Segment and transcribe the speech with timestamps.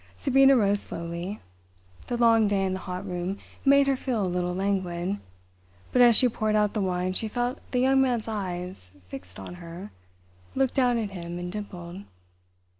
[0.17, 1.39] Sabina rose slowly.
[2.07, 5.19] The long day and the hot room made her feel a little languid,
[5.91, 9.53] but as she poured out the wine she felt the Young Man's eyes fixed on
[9.61, 9.91] her,
[10.55, 12.05] looked down at him and dimpled.